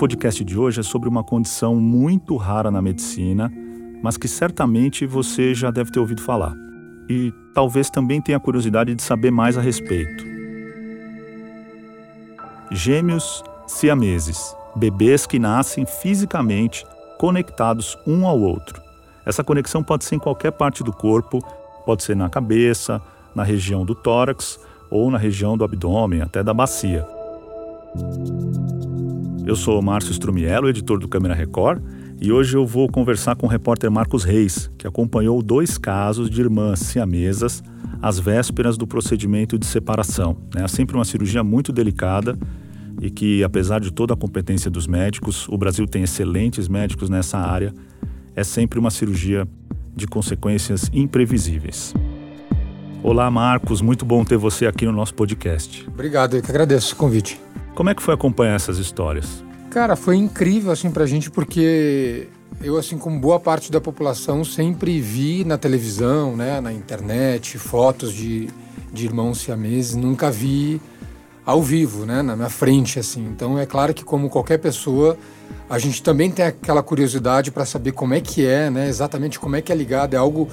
[0.00, 3.52] Podcast de hoje é sobre uma condição muito rara na medicina,
[4.02, 6.54] mas que certamente você já deve ter ouvido falar.
[7.06, 10.24] E talvez também tenha curiosidade de saber mais a respeito.
[12.70, 16.82] Gêmeos siameses, bebês que nascem fisicamente
[17.18, 18.80] conectados um ao outro.
[19.26, 21.40] Essa conexão pode ser em qualquer parte do corpo,
[21.84, 23.02] pode ser na cabeça,
[23.34, 24.58] na região do tórax
[24.90, 27.06] ou na região do abdômen, até da bacia.
[29.50, 31.82] Eu sou Márcio Strumiello, editor do Câmara Record,
[32.20, 36.40] e hoje eu vou conversar com o repórter Marcos Reis, que acompanhou dois casos de
[36.40, 37.60] irmãs siamesas
[38.00, 40.36] às vésperas do procedimento de separação.
[40.54, 42.38] É sempre uma cirurgia muito delicada
[43.02, 47.36] e que, apesar de toda a competência dos médicos, o Brasil tem excelentes médicos nessa
[47.36, 47.74] área,
[48.36, 49.48] é sempre uma cirurgia
[49.96, 51.92] de consequências imprevisíveis.
[53.02, 55.84] Olá, Marcos, muito bom ter você aqui no nosso podcast.
[55.88, 57.49] Obrigado, eu que agradeço o convite.
[57.74, 59.44] Como é que foi acompanhar essas histórias?
[59.70, 62.28] Cara, foi incrível assim pra gente porque
[62.60, 68.12] eu assim como boa parte da população sempre vi na televisão, né, na internet, fotos
[68.12, 68.48] de,
[68.92, 70.80] de irmãos siameses, nunca vi
[71.46, 73.24] ao vivo, né, na minha frente assim.
[73.24, 75.16] Então é claro que como qualquer pessoa,
[75.68, 79.56] a gente também tem aquela curiosidade para saber como é que é, né, exatamente como
[79.56, 80.48] é que é ligado, é algo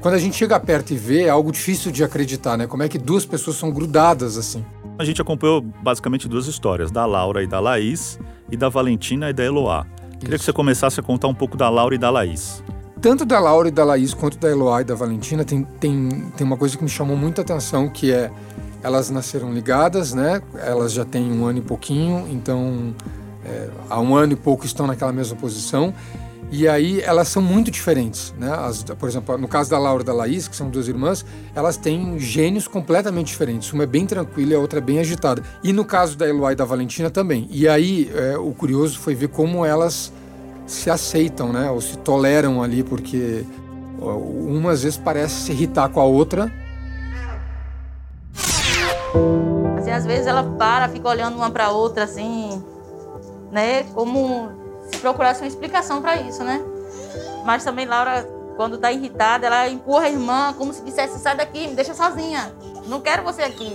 [0.00, 2.66] quando a gente chega perto e vê, é algo difícil de acreditar, né?
[2.66, 4.64] Como é que duas pessoas são grudadas assim.
[4.98, 8.18] A gente acompanhou basicamente duas histórias, da Laura e da Laís,
[8.50, 9.86] e da Valentina e da Eloá.
[10.08, 10.18] Isso.
[10.20, 12.62] Queria que você começasse a contar um pouco da Laura e da Laís.
[13.00, 16.46] Tanto da Laura e da Laís quanto da Eloá e da Valentina tem, tem, tem
[16.46, 18.30] uma coisa que me chamou muita atenção, que é
[18.82, 20.40] elas nasceram ligadas, né?
[20.54, 22.94] Elas já têm um ano e pouquinho, então
[23.44, 25.92] é, há um ano e pouco estão naquela mesma posição.
[26.50, 28.50] E aí elas são muito diferentes, né?
[28.50, 31.24] As, por exemplo, no caso da Laura e da Laís, que são duas irmãs,
[31.54, 33.72] elas têm gênios completamente diferentes.
[33.72, 35.42] Uma é bem tranquila e a outra é bem agitada.
[35.62, 37.48] E no caso da Eloy e da Valentina também.
[37.50, 40.12] E aí é, o curioso foi ver como elas
[40.66, 41.70] se aceitam, né?
[41.70, 43.44] Ou se toleram ali, porque
[43.98, 46.52] uma às vezes parece se irritar com a outra.
[49.78, 52.62] Assim, às vezes ela para, fica olhando uma para outra assim,
[53.50, 53.82] né?
[53.94, 54.65] Como
[54.98, 56.62] procurasse uma explicação para isso, né?
[57.44, 61.68] Mas também Laura, quando está irritada, ela empurra a irmã como se dissesse: sai daqui,
[61.68, 62.52] me deixa sozinha,
[62.86, 63.72] não quero você aqui.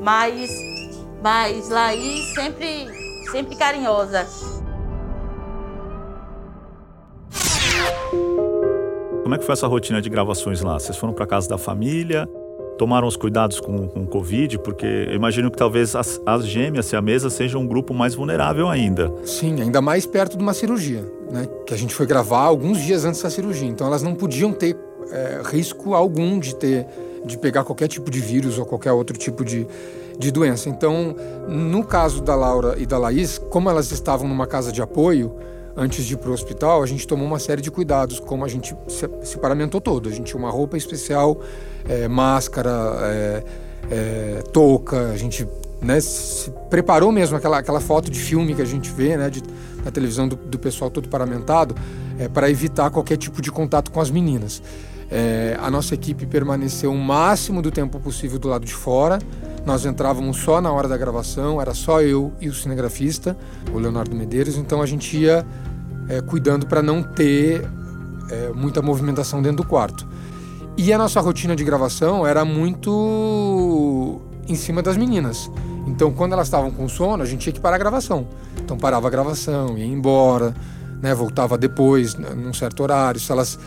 [0.00, 0.50] Mas,
[1.22, 2.88] mas Laís sempre,
[3.30, 4.26] sempre carinhosa.
[9.22, 10.78] Como é que foi essa rotina de gravações lá?
[10.78, 12.28] Vocês foram para casa da família?
[12.80, 14.58] Tomaram os cuidados com, o Covid?
[14.60, 18.14] Porque eu imagino que talvez as, as gêmeas e a mesa sejam um grupo mais
[18.14, 19.12] vulnerável ainda.
[19.22, 21.46] Sim, ainda mais perto de uma cirurgia, né?
[21.66, 23.68] Que a gente foi gravar alguns dias antes da cirurgia.
[23.68, 24.78] Então elas não podiam ter
[25.12, 26.86] é, risco algum de ter
[27.22, 29.66] de pegar qualquer tipo de vírus ou qualquer outro tipo de,
[30.18, 30.70] de doença.
[30.70, 31.14] Então,
[31.46, 35.36] no caso da Laura e da Laís, como elas estavam numa casa de apoio,
[35.80, 38.48] antes de ir para o hospital, a gente tomou uma série de cuidados, como a
[38.48, 40.10] gente se, se paramentou todo.
[40.10, 41.40] A gente tinha uma roupa especial,
[41.88, 42.70] é, máscara,
[43.00, 43.44] é,
[43.90, 45.48] é, touca, a gente
[45.80, 49.42] né, se preparou mesmo aquela, aquela foto de filme que a gente vê né, de,
[49.82, 51.74] na televisão do, do pessoal todo paramentado,
[52.18, 54.62] é, para evitar qualquer tipo de contato com as meninas.
[55.10, 59.18] É, a nossa equipe permaneceu o máximo do tempo possível do lado de fora.
[59.64, 63.36] Nós entrávamos só na hora da gravação, era só eu e o cinegrafista,
[63.74, 65.44] o Leonardo Medeiros, então a gente ia
[66.10, 67.66] é, cuidando para não ter
[68.28, 70.06] é, muita movimentação dentro do quarto.
[70.76, 75.50] E a nossa rotina de gravação era muito em cima das meninas.
[75.86, 78.26] Então, quando elas estavam com sono, a gente tinha que parar a gravação.
[78.58, 80.54] Então, parava a gravação, ia embora,
[81.00, 83.20] né, voltava depois, num certo horário.
[83.20, 83.58] Se elas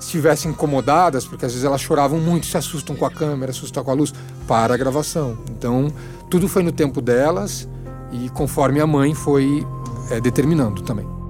[0.00, 3.90] estivessem incomodadas, porque às vezes elas choravam muito, se assustam com a câmera, assustam com
[3.90, 4.12] a luz,
[4.48, 5.38] para a gravação.
[5.50, 5.92] Então,
[6.28, 7.68] tudo foi no tempo delas
[8.10, 9.64] e conforme a mãe foi
[10.10, 11.21] é, determinando também.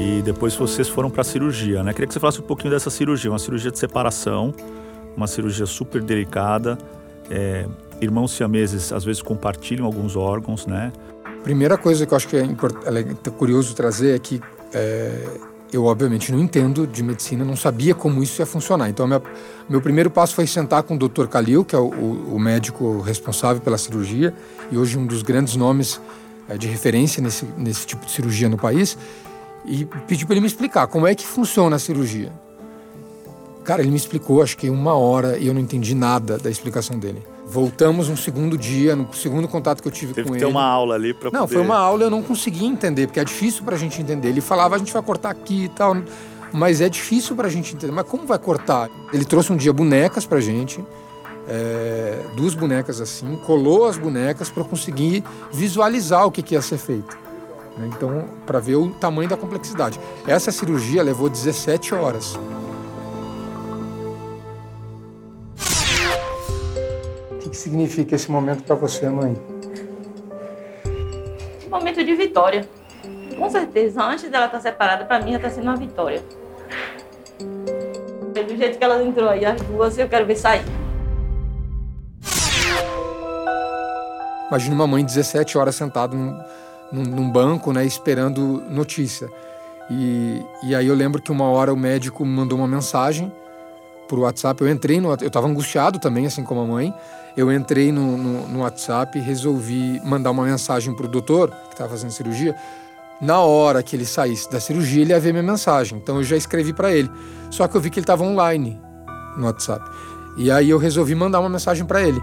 [0.00, 1.92] E depois vocês foram para a cirurgia, né?
[1.92, 4.54] Queria que você falasse um pouquinho dessa cirurgia, uma cirurgia de separação,
[5.16, 6.78] uma cirurgia super delicada.
[7.28, 7.66] É,
[8.00, 10.92] irmãos siameses às vezes compartilham alguns órgãos, né?
[11.42, 14.40] Primeira coisa que eu acho que é, é curioso trazer é que
[14.72, 15.38] é,
[15.72, 18.88] eu obviamente não entendo de medicina, não sabia como isso ia funcionar.
[18.88, 19.20] Então, minha,
[19.68, 21.26] meu primeiro passo foi sentar com o Dr.
[21.26, 24.32] Kalil, que é o, o, médico responsável pela cirurgia
[24.70, 26.00] e hoje um dos grandes nomes
[26.48, 28.96] é, de referência nesse, nesse tipo de cirurgia no país,
[29.68, 32.32] e pedi para ele me explicar como é que funciona a cirurgia.
[33.64, 36.98] Cara, ele me explicou, acho que uma hora, e eu não entendi nada da explicação
[36.98, 37.22] dele.
[37.46, 40.42] Voltamos um segundo dia, no segundo contato que eu tive Teve com ele.
[40.44, 41.54] ter uma aula ali para Não, poder...
[41.54, 44.28] foi uma aula eu não conseguia entender, porque é difícil para a gente entender.
[44.28, 45.96] Ele falava, a gente vai cortar aqui e tal,
[46.52, 47.92] mas é difícil para a gente entender.
[47.92, 48.88] Mas como vai cortar?
[49.12, 50.82] Ele trouxe um dia bonecas para gente,
[51.46, 55.22] é, duas bonecas assim, colou as bonecas para conseguir
[55.52, 57.18] visualizar o que, que ia ser feito.
[57.78, 57.88] Né?
[57.94, 60.00] Então, para ver o tamanho da complexidade.
[60.26, 62.38] Essa cirurgia levou 17 horas.
[67.30, 69.36] O que, significa esse momento para você, mãe?
[71.66, 72.68] Um momento de vitória.
[73.38, 76.22] Com certeza, antes dela estar tá separada, para mim já está sendo uma vitória.
[77.38, 80.62] Do jeito que ela entrou aí, as duas, eu quero ver sair.
[84.48, 86.38] Imagina uma mãe 17 horas sentada num,
[86.92, 89.28] num, num banco, né, esperando notícia.
[89.90, 93.32] E, e aí eu lembro que uma hora o médico me mandou uma mensagem
[94.08, 94.60] por WhatsApp.
[94.60, 96.94] Eu entrei no, eu estava angustiado também, assim como a mãe.
[97.36, 101.74] Eu entrei no, no, no WhatsApp e resolvi mandar uma mensagem para o doutor que
[101.74, 102.54] estava fazendo cirurgia.
[103.20, 105.98] Na hora que ele saísse da cirurgia, ele ia ver minha mensagem.
[105.98, 107.10] Então eu já escrevi para ele.
[107.50, 108.80] Só que eu vi que ele estava online
[109.36, 109.84] no WhatsApp.
[110.36, 112.20] E aí eu resolvi mandar uma mensagem para ele.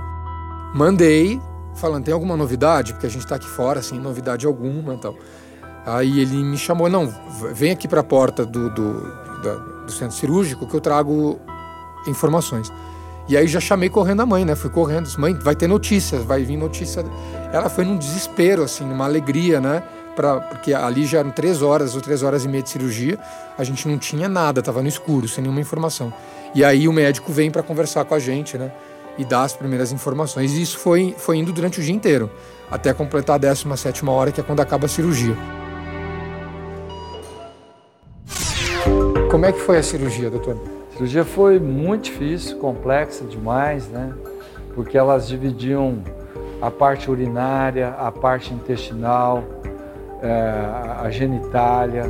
[0.74, 1.40] Mandei,
[1.76, 2.94] falando, tem alguma novidade?
[2.94, 5.16] Porque a gente está aqui fora, sem novidade alguma e tal.
[5.86, 7.14] Aí ele me chamou, não,
[7.54, 8.94] vem aqui para a porta do, do,
[9.86, 11.40] do centro cirúrgico que eu trago
[12.08, 12.72] informações.
[13.28, 14.56] E aí já chamei correndo a mãe, né?
[14.56, 17.04] Fui correndo, disse, mãe, vai ter notícias, vai vir notícia.
[17.52, 19.82] Ela foi num desespero, assim, numa alegria, né?
[20.16, 23.20] Pra, porque ali já eram três horas ou três horas e meia de cirurgia,
[23.58, 26.14] a gente não tinha nada, estava no escuro, sem nenhuma informação.
[26.54, 28.72] E aí o médico vem para conversar com a gente, né?
[29.18, 30.54] E dar as primeiras informações.
[30.54, 32.30] E isso foi, foi indo durante o dia inteiro,
[32.70, 35.36] até completar a 17 hora, que é quando acaba a cirurgia.
[39.30, 40.58] Como é que foi a cirurgia, doutor?
[40.90, 44.14] A cirurgia foi muito difícil, complexa demais, né?
[44.74, 46.02] Porque elas dividiam
[46.62, 49.44] a parte urinária, a parte intestinal,
[50.22, 52.04] é, a genitália,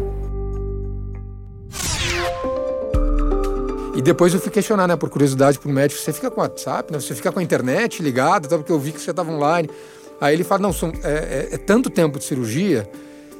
[3.95, 7.00] E depois eu fui questionar, né, por curiosidade pro médico, você fica com WhatsApp, né?
[7.00, 9.69] Você fica com a internet ligada, porque eu vi que você estava online.
[10.19, 12.89] Aí ele fala, não, são, é, é, é, tanto tempo de cirurgia,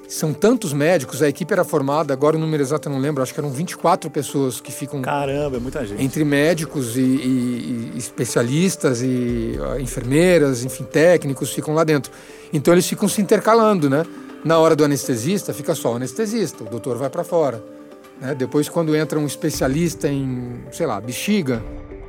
[0.07, 3.34] são tantos médicos, a equipe era formada, agora o número exato eu não lembro, acho
[3.34, 5.02] que eram 24 pessoas que ficam...
[5.02, 6.02] Caramba, é muita gente.
[6.02, 12.12] Entre médicos e, e, e especialistas e enfermeiras, enfim, técnicos, ficam lá dentro.
[12.54, 14.06] Então eles ficam se intercalando, né?
[14.44, 17.75] Na hora do anestesista, fica só o anestesista, o doutor vai para fora.
[18.20, 18.36] Né?
[18.36, 21.62] Depois, quando entra um especialista em, sei lá, bexiga,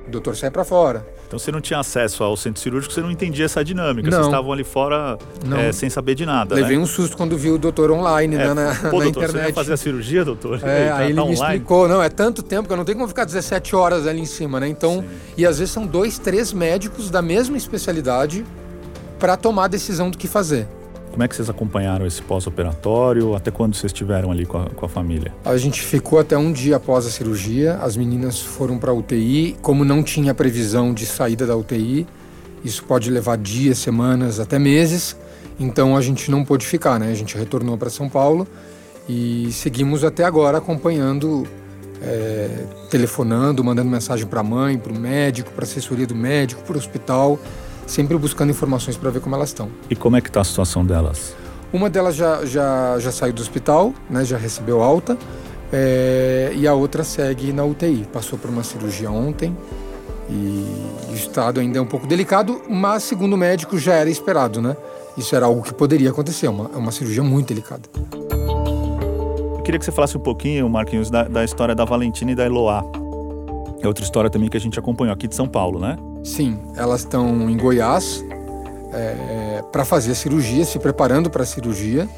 [0.07, 1.07] o doutor sai para fora.
[1.27, 4.09] Então você não tinha acesso ao centro cirúrgico, você não entendia essa dinâmica.
[4.09, 4.19] Não.
[4.19, 5.19] Vocês estavam ali fora
[5.59, 6.55] é, sem saber de nada.
[6.55, 6.83] Levei né?
[6.83, 9.33] um susto quando vi o doutor online é, né, na, pô, na doutor, internet.
[9.33, 10.61] Você ia fazer a cirurgia, doutor?
[10.63, 13.09] É, aí ele tá me explicou, não, é tanto tempo que eu não tenho como
[13.09, 14.69] ficar 17 horas ali em cima, né?
[14.69, 15.09] Então, Sim.
[15.37, 18.45] e às vezes são dois, três médicos da mesma especialidade
[19.19, 20.69] para tomar a decisão do que fazer.
[21.17, 23.35] Como é que vocês acompanharam esse pós-operatório?
[23.35, 25.33] Até quando vocês estiveram ali com a, com a, família?
[25.47, 27.77] A gente ficou até um dia após a cirurgia.
[27.77, 29.57] As meninas foram para UTI.
[29.63, 32.07] Como não tinha previsão de saída da UTI,
[32.63, 35.17] isso pode levar dias, semanas, até meses.
[35.59, 37.11] Então a gente não pôde ficar, né?
[37.11, 38.47] A gente retornou para São Paulo
[39.09, 41.45] e seguimos até agora acompanhando,
[42.03, 46.63] é, telefonando, mandando mensagem para a mãe, para o médico, para a assessoria do médico,
[46.63, 47.39] para o hospital
[47.87, 49.69] sempre buscando informações para ver como elas estão.
[49.89, 51.35] E como é que está a situação delas?
[51.73, 55.17] Uma delas já, já, já saiu do hospital, né, já recebeu alta,
[55.73, 58.07] é, e a outra segue na UTI.
[58.13, 59.57] Passou por uma cirurgia ontem
[60.29, 60.65] e
[61.11, 64.77] o estado ainda é um pouco delicado, mas segundo o médico já era esperado, né?
[65.17, 67.89] Isso era algo que poderia acontecer, uma, uma cirurgia muito delicada.
[69.57, 72.45] Eu queria que você falasse um pouquinho, Marquinhos, da, da história da Valentina e da
[72.45, 72.85] Eloá.
[73.81, 75.97] É outra história também que a gente acompanhou aqui de São Paulo, né?
[76.27, 78.23] Sim, elas estão em Goiás
[78.93, 82.09] é, para fazer a cirurgia, se preparando para a cirurgia.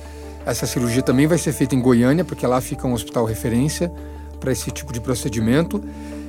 [0.47, 3.93] Essa cirurgia também vai ser feita em Goiânia, porque lá fica um hospital referência
[4.41, 5.85] para esse tipo de procedimento.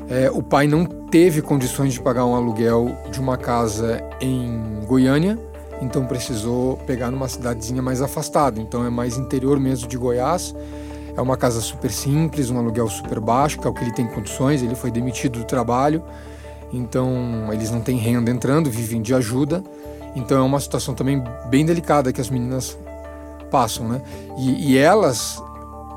[0.10, 5.40] É, o pai não teve condições de pagar um aluguel de uma casa em Goiânia,
[5.82, 8.60] então precisou pegar numa cidadezinha mais afastada.
[8.60, 10.54] Então é mais interior mesmo de Goiás.
[11.16, 14.06] É uma casa super simples, um aluguel super baixo, que é o que ele tem
[14.06, 14.62] condições.
[14.62, 16.04] Ele foi demitido do trabalho
[16.72, 19.64] então eles não têm renda entrando, vivem de ajuda.
[20.16, 22.78] Então é uma situação também bem delicada que as meninas
[23.52, 24.02] passam, né?
[24.38, 25.42] E, e elas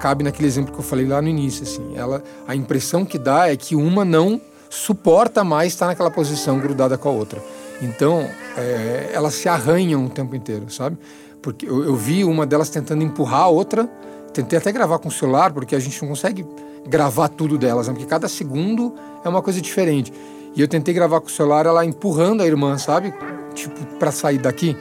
[0.01, 3.49] cabe naquele exemplo que eu falei lá no início, assim, ela a impressão que dá
[3.49, 7.43] é que uma não suporta mais estar naquela posição grudada com a outra.
[7.81, 10.99] Então é, elas se arranham o tempo inteiro, sabe?
[11.41, 13.89] Porque eu, eu vi uma delas tentando empurrar a outra,
[14.33, 16.45] tentei até gravar com o celular porque a gente não consegue
[16.87, 17.95] gravar tudo delas, né?
[17.95, 20.13] porque cada segundo é uma coisa diferente.
[20.55, 23.13] E eu tentei gravar com o celular, ela empurrando a irmã, sabe?
[23.55, 24.77] Tipo, para sair daqui.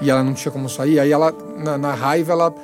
[0.00, 1.00] E ela não tinha como sair.
[1.00, 2.54] Aí ela, na, na raiva, ela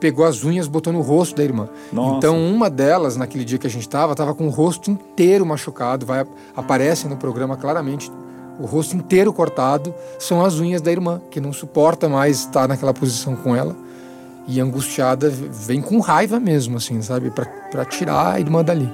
[0.00, 1.68] pegou as unhas, botou no rosto da irmã.
[1.92, 2.16] Nossa.
[2.16, 6.06] Então, uma delas, naquele dia que a gente tava, tava com o rosto inteiro machucado.
[6.06, 8.22] Vai, aparece no programa claramente o
[8.58, 12.92] o rosto inteiro cortado, são as unhas da irmã, que não suporta mais estar naquela
[12.92, 13.74] posição com ela.
[14.46, 17.30] E angustiada, vem com raiva mesmo, assim, sabe?
[17.30, 18.88] Para tirar a irmã dali.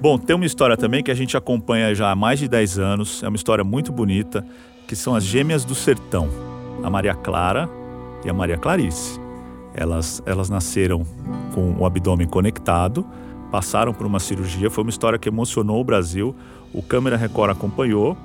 [0.00, 3.22] Bom, tem uma história também que a gente acompanha já há mais de 10 anos,
[3.22, 4.42] é uma história muito bonita,
[4.88, 6.26] que são as gêmeas do sertão,
[6.82, 7.68] a Maria Clara
[8.24, 9.20] e a Maria Clarice.
[9.74, 11.04] Elas, elas nasceram
[11.54, 13.06] com o abdômen conectado,
[13.52, 16.34] passaram por uma cirurgia, foi uma história que emocionou o Brasil,
[16.72, 18.16] o Câmera Record acompanhou.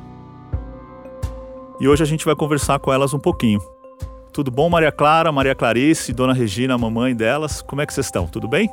[1.81, 3.59] E hoje a gente vai conversar com elas um pouquinho.
[4.31, 7.61] Tudo bom, Maria Clara, Maria Clarice, Dona Regina, a mamãe delas?
[7.61, 8.27] Como é que vocês estão?
[8.27, 8.69] Tudo bem?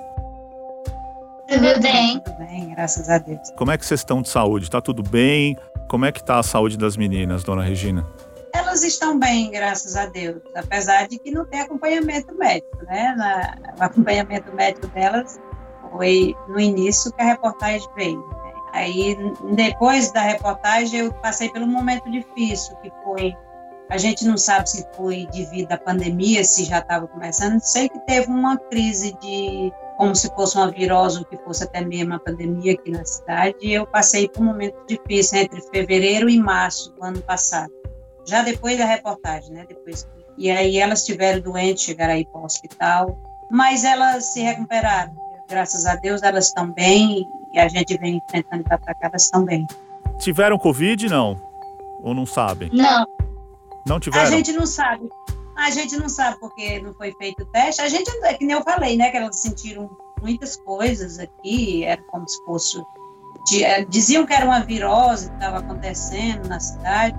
[1.53, 2.19] Tudo bem.
[2.21, 3.51] Tudo bem, graças a Deus.
[3.59, 4.71] Como é que vocês estão de saúde?
[4.71, 5.55] Tá tudo bem?
[5.87, 8.09] Como é que tá a saúde das meninas, dona Regina?
[8.55, 13.15] Elas estão bem, graças a Deus, apesar de que não tem acompanhamento médico, né?
[13.19, 15.39] Na, o acompanhamento médico delas
[15.91, 18.19] foi no início que a reportagem veio.
[18.19, 18.53] Né?
[18.73, 19.17] Aí,
[19.55, 23.37] depois da reportagem, eu passei um momento difícil, que foi
[23.91, 27.61] a gente não sabe se foi devido à pandemia, se já estava começando.
[27.61, 31.81] Sei que teve uma crise de como se fosse uma virose ou que fosse até
[31.81, 33.57] mesmo uma pandemia aqui na cidade.
[33.61, 37.73] E eu passei por um momento difícil entre fevereiro e março do ano passado.
[38.27, 39.65] Já depois da reportagem, né?
[39.69, 40.07] Depois
[40.39, 43.19] e aí elas estiveram doentes, chegaram aí para o hospital,
[43.51, 45.13] mas elas se recuperaram.
[45.49, 49.45] Graças a Deus elas estão bem e a gente vem enfrentando para cá, elas estão
[49.45, 49.67] bem.
[50.19, 51.41] Tiveram Covid, não?
[52.03, 52.71] Ou não sabem?
[52.73, 53.07] Não.
[53.87, 54.27] Não tiveram?
[54.27, 55.09] A gente não sabe.
[55.57, 57.83] A gente não sabe porque não foi feito o teste.
[57.83, 59.11] A gente, é que nem eu falei, né?
[59.11, 59.91] Que elas sentiram
[60.21, 62.83] muitas coisas aqui, era como se fosse.
[63.61, 67.19] É, diziam que era uma virose que estava acontecendo na cidade,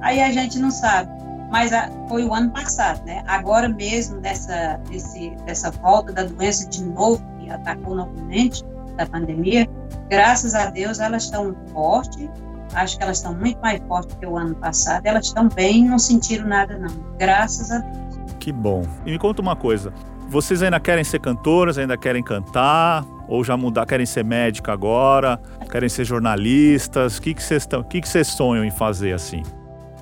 [0.00, 1.10] aí a gente não sabe.
[1.50, 3.22] Mas a, foi o ano passado, né?
[3.26, 8.64] Agora mesmo, dessa, desse, dessa volta da doença de novo, que atacou novamente,
[8.96, 9.68] da pandemia,
[10.08, 12.28] graças a Deus elas estão fortes,
[12.74, 15.06] Acho que elas estão muito mais fortes que o ano passado.
[15.06, 16.90] Elas estão bem, não sentiram nada, não.
[17.18, 18.34] Graças a Deus.
[18.40, 18.82] Que bom.
[19.06, 19.92] E me conta uma coisa.
[20.28, 23.04] Vocês ainda querem ser cantoras, ainda querem cantar?
[23.28, 25.40] Ou já mudar, querem ser médica agora?
[25.70, 27.18] Querem ser jornalistas?
[27.18, 29.42] O que, que vocês que que vocês sonham em fazer assim?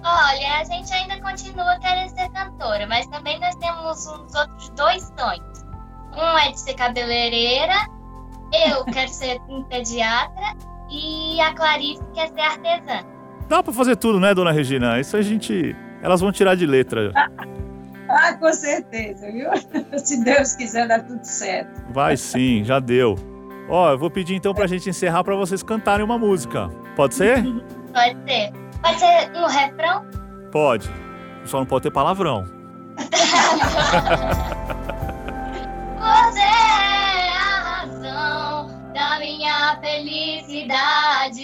[0.05, 5.13] Olha, a gente ainda continua querendo ser cantora, mas também nós temos uns outros dois
[5.17, 5.65] sonhos.
[6.17, 7.75] Um é de ser cabeleireira,
[8.67, 10.57] eu quero ser pediatra
[10.93, 13.07] e a Clarice quer ser artesã.
[13.49, 15.01] Dá pra fazer tudo, né, dona Regina?
[15.01, 15.75] Isso a gente.
[16.03, 17.13] Elas vão tirar de letra.
[18.09, 19.49] Ah, com certeza, viu?
[19.99, 21.83] Se Deus quiser, dá tudo certo.
[21.95, 23.17] Vai sim, já deu.
[23.71, 26.69] Ó, eu vou pedir então pra gente encerrar pra vocês cantarem uma música.
[26.95, 27.43] Pode ser?
[27.95, 28.53] Pode ser.
[28.83, 30.05] Pode ser um refrão?
[30.51, 30.91] Pode.
[31.47, 32.45] Só não pode ter palavrão.
[39.81, 41.43] Felicidade.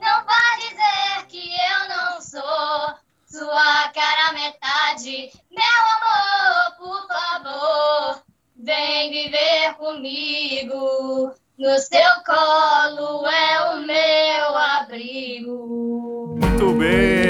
[0.00, 2.94] Não vai dizer que eu não sou
[3.26, 5.30] sua cara metade.
[5.50, 8.22] Meu amor, por favor,
[8.56, 11.32] vem viver comigo.
[11.58, 16.38] No seu colo é o meu abrigo.
[16.40, 17.20] Muito bem!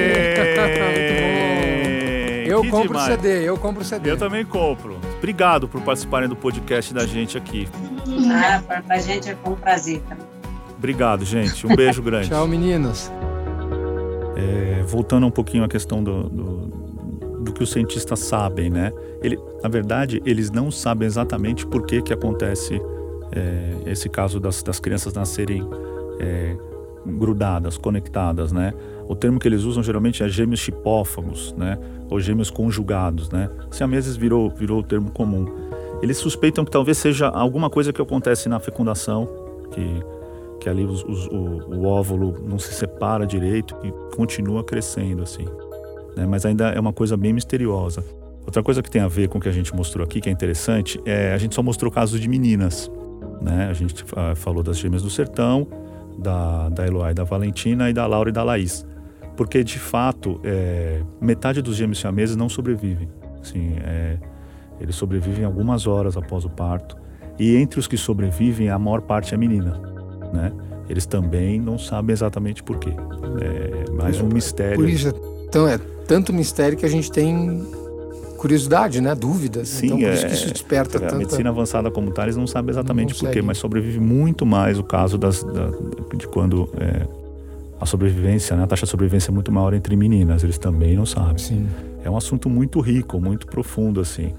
[2.46, 3.06] Eu que compro demais.
[3.06, 4.10] CD, eu compro CD.
[4.10, 5.00] Eu também compro.
[5.20, 7.68] Obrigado por participarem do podcast da gente aqui.
[8.32, 10.24] Ah, pra, pra gente é um prazer também.
[10.78, 11.66] Obrigado, gente.
[11.66, 12.30] Um beijo grande.
[12.30, 13.12] Tchau, meninas.
[14.34, 16.56] É, voltando um pouquinho à questão do, do,
[17.44, 18.94] do, que os cientistas sabem, né?
[19.22, 22.80] Ele, na verdade, eles não sabem exatamente por que, que acontece
[23.30, 25.68] é, esse caso das, das crianças nascerem
[26.18, 26.56] é,
[27.06, 28.72] grudadas, conectadas, né?
[29.08, 31.78] O termo que eles usam geralmente é gêmeos chipófagos, né?
[32.08, 33.50] Ou gêmeos conjugados, né?
[33.70, 35.46] Siameses virou, virou o termo comum.
[36.02, 39.28] Eles suspeitam que talvez seja alguma coisa que acontece na fecundação,
[39.72, 40.04] que,
[40.60, 45.44] que ali os, os, o, o, óvulo não se separa direito e continua crescendo assim.
[46.16, 46.26] Né?
[46.26, 48.02] Mas ainda é uma coisa bem misteriosa.
[48.46, 50.32] Outra coisa que tem a ver com o que a gente mostrou aqui, que é
[50.32, 52.90] interessante, é a gente só mostrou casos de meninas.
[53.40, 53.68] Né?
[53.68, 55.66] A gente uh, falou das gêmeas do sertão,
[56.20, 58.86] da, da Eloá e da Valentina e da Laura e da Laís.
[59.36, 63.08] Porque, de fato, é, metade dos gêmeos siameses não sobrevivem.
[63.40, 64.18] Assim, é,
[64.78, 66.96] eles sobrevivem algumas horas após o parto.
[67.38, 69.80] E entre os que sobrevivem, a maior parte é menina.
[70.32, 70.52] Né?
[70.88, 72.92] Eles também não sabem exatamente por quê.
[73.40, 74.76] É mais um mistério.
[74.76, 75.08] Por isso,
[75.48, 77.66] então, é tanto mistério que a gente tem
[78.40, 79.14] curiosidade, né?
[79.14, 79.68] Dúvidas.
[79.68, 81.16] Sim, então, por é, isso que isso desperta a tanta...
[81.16, 84.82] medicina avançada como tal, eles não sabem exatamente por quê, mas sobrevive muito mais o
[84.82, 85.70] caso das, da,
[86.16, 87.06] de quando é,
[87.78, 88.64] a sobrevivência, né?
[88.64, 91.36] a taxa de sobrevivência é muito maior entre meninas, eles também não sabem.
[91.36, 91.68] Sim.
[92.02, 94.32] É um assunto muito rico, muito profundo, assim,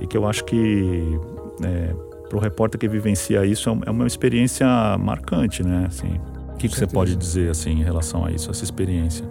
[0.00, 1.16] e que eu acho que
[1.62, 1.94] é,
[2.28, 4.66] para o repórter que vivencia isso é, é uma experiência
[4.98, 5.84] marcante, né?
[5.86, 6.20] Assim,
[6.58, 9.24] que, que você pode dizer assim em relação a isso, essa experiência?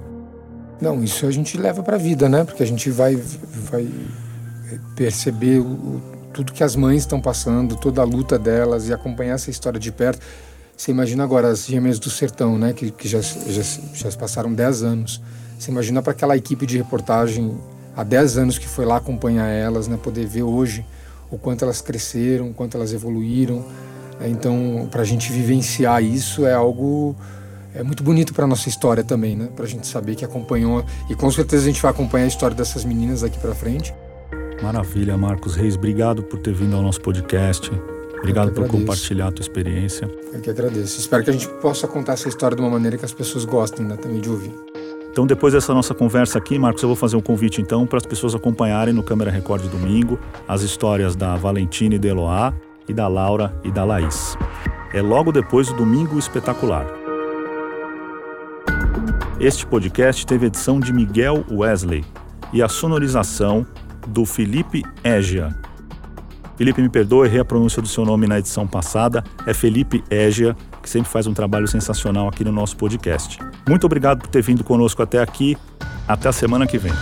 [0.82, 2.44] Não, isso a gente leva para a vida, né?
[2.44, 3.16] Porque a gente vai,
[3.72, 3.88] vai
[4.96, 6.02] perceber o,
[6.34, 9.92] tudo que as mães estão passando, toda a luta delas e acompanhar essa história de
[9.92, 10.22] perto.
[10.76, 12.74] Você imagina agora as gêmeas do sertão, né?
[12.74, 13.64] Que, que já, já,
[13.94, 15.22] já passaram 10 anos.
[15.58, 17.58] Você imagina para aquela equipe de reportagem
[17.96, 19.98] há 10 anos que foi lá acompanhar elas, né?
[20.02, 20.86] Poder ver hoje
[21.30, 23.64] o quanto elas cresceram, o quanto elas evoluíram.
[24.22, 27.16] Então, para a gente vivenciar isso é algo
[27.76, 29.50] é muito bonito para nossa história também, né?
[29.56, 32.56] Para a gente saber que acompanhou e com certeza a gente vai acompanhar a história
[32.56, 33.94] dessas meninas daqui para frente.
[34.62, 37.70] Maravilha, Marcos Reis, obrigado por ter vindo ao nosso podcast.
[38.20, 40.10] Obrigado por compartilhar a tua experiência.
[40.32, 40.98] Eu que agradeço.
[40.98, 43.86] Espero que a gente possa contar essa história de uma maneira que as pessoas gostem
[43.86, 44.54] né, também de ouvir.
[45.12, 48.06] Então, depois dessa nossa conversa aqui, Marcos, eu vou fazer um convite então para as
[48.06, 52.54] pessoas acompanharem no Câmera Record domingo as histórias da Valentina e da Eloá
[52.88, 54.38] e da Laura e da Laís.
[54.94, 57.03] É logo depois do Domingo Espetacular.
[59.44, 62.06] Este podcast teve edição de Miguel Wesley
[62.54, 63.68] e a sonorização
[64.08, 65.54] do Felipe Égia.
[66.56, 69.22] Felipe, me perdoe, errei a pronúncia do seu nome na edição passada.
[69.46, 73.38] É Felipe Égia, que sempre faz um trabalho sensacional aqui no nosso podcast.
[73.68, 75.58] Muito obrigado por ter vindo conosco até aqui.
[76.08, 76.94] Até a semana que vem.